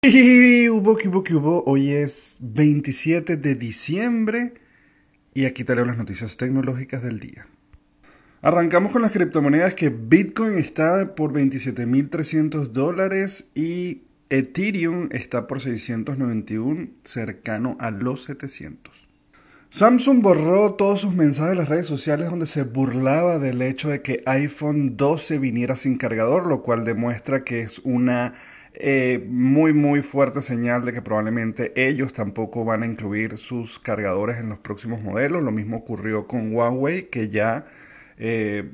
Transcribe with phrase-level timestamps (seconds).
[0.00, 1.64] Y hubo, que hubo, que hubo.
[1.64, 4.54] Hoy es 27 de diciembre
[5.34, 7.48] y aquí te las noticias tecnológicas del día.
[8.40, 16.90] Arrancamos con las criptomonedas que Bitcoin está por 27.300 dólares y Ethereum está por 691,
[17.02, 19.08] cercano a los 700.
[19.70, 24.00] Samsung borró todos sus mensajes de las redes sociales donde se burlaba del hecho de
[24.00, 28.34] que iPhone 12 viniera sin cargador, lo cual demuestra que es una
[28.80, 34.38] eh, muy muy fuerte señal de que probablemente ellos tampoco van a incluir sus cargadores
[34.38, 35.42] en los próximos modelos.
[35.42, 37.66] Lo mismo ocurrió con Huawei, que ya...
[38.18, 38.70] Eh,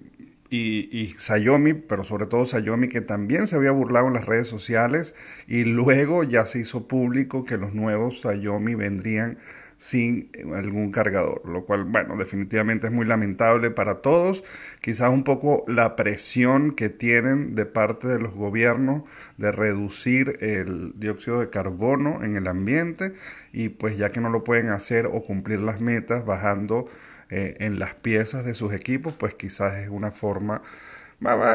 [0.55, 4.47] y, y, Xiaomi, pero sobre todo Xiaomi que también se había burlado en las redes
[4.47, 5.15] sociales
[5.49, 9.39] y luego ya se hizo público que los nuevos Xiaomi vendrían
[9.77, 14.45] sin algún cargador, lo cual, bueno, definitivamente es muy lamentable para todos.
[14.81, 19.03] Quizás un poco la presión que tienen de parte de los gobiernos
[19.37, 23.15] de reducir el dióxido de carbono en el ambiente
[23.53, 26.89] y pues ya que no lo pueden hacer o cumplir las metas bajando
[27.31, 30.63] eh, en las piezas de sus equipos, pues quizás es una forma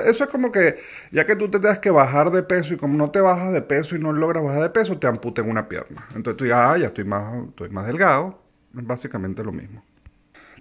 [0.05, 0.79] eso es como que,
[1.11, 3.61] ya que tú te tengas que bajar de peso y como no te bajas de
[3.61, 6.07] peso y no logras bajar de peso, te amputen una pierna.
[6.15, 8.41] Entonces tú ya, ah, ya estoy más, estoy más delgado.
[8.77, 9.83] Es básicamente lo mismo.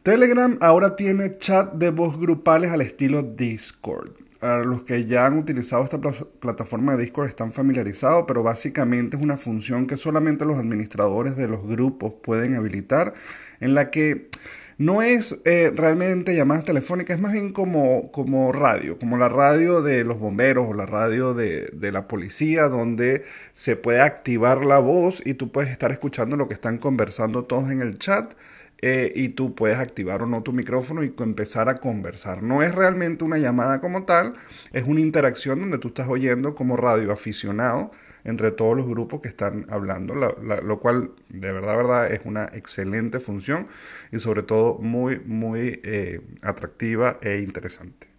[0.03, 4.13] Telegram ahora tiene chat de voz grupales al estilo Discord.
[4.41, 9.37] Los que ya han utilizado esta plataforma de Discord están familiarizados, pero básicamente es una
[9.37, 13.15] función que solamente los administradores de los grupos pueden habilitar,
[13.59, 14.29] en la que
[14.79, 19.83] no es eh, realmente llamadas telefónicas, es más bien como, como radio, como la radio
[19.83, 24.79] de los bomberos o la radio de, de la policía, donde se puede activar la
[24.79, 28.35] voz y tú puedes estar escuchando lo que están conversando todos en el chat.
[28.81, 32.43] Eh, y tú puedes activar o no tu micrófono y empezar a conversar.
[32.43, 34.35] No es realmente una llamada como tal,
[34.73, 37.91] es una interacción donde tú estás oyendo como radio aficionado
[38.25, 43.21] entre todos los grupos que están hablando, lo cual de verdad, verdad es una excelente
[43.21, 43.69] función
[44.13, 48.18] y sobre todo muy, muy eh, atractiva e interesante.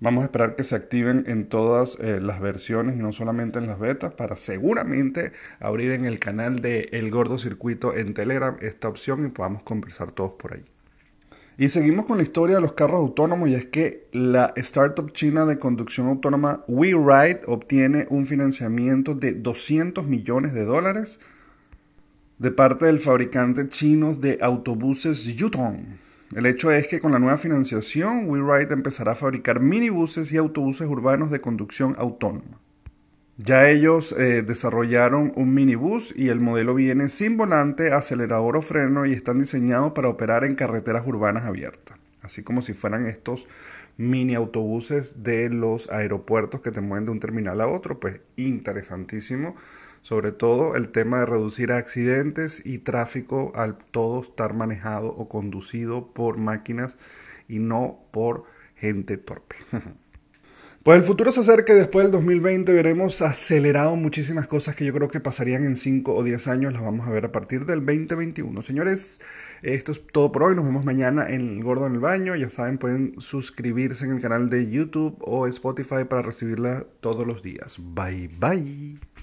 [0.00, 3.66] Vamos a esperar que se activen en todas eh, las versiones y no solamente en
[3.66, 8.86] las betas para seguramente abrir en el canal de El Gordo Circuito en Telegram esta
[8.88, 10.64] opción y podamos conversar todos por ahí.
[11.56, 15.44] Y seguimos con la historia de los carros autónomos y es que la startup china
[15.44, 21.18] de conducción autónoma WeRide obtiene un financiamiento de 200 millones de dólares
[22.38, 26.07] de parte del fabricante chino de autobuses Yutong.
[26.34, 30.86] El hecho es que con la nueva financiación, WeRide empezará a fabricar minibuses y autobuses
[30.86, 32.60] urbanos de conducción autónoma.
[33.38, 39.06] Ya ellos eh, desarrollaron un minibús y el modelo viene sin volante, acelerador o freno
[39.06, 41.96] y están diseñados para operar en carreteras urbanas abiertas.
[42.20, 43.46] Así como si fueran estos
[43.96, 48.00] mini autobuses de los aeropuertos que te mueven de un terminal a otro.
[48.00, 49.54] Pues interesantísimo.
[50.02, 56.12] Sobre todo el tema de reducir accidentes y tráfico al todo estar manejado o conducido
[56.12, 56.96] por máquinas
[57.48, 58.44] y no por
[58.76, 59.56] gente torpe.
[60.88, 64.94] Pues el futuro se acerca y después del 2020 veremos acelerado muchísimas cosas que yo
[64.94, 67.84] creo que pasarían en 5 o 10 años, las vamos a ver a partir del
[67.84, 68.62] 2021.
[68.62, 69.20] Señores,
[69.60, 72.48] esto es todo por hoy, nos vemos mañana en El Gordo en el Baño, ya
[72.48, 77.76] saben, pueden suscribirse en el canal de YouTube o Spotify para recibirla todos los días.
[77.78, 79.17] Bye bye.